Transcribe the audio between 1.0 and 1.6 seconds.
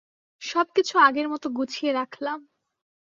আগের মতো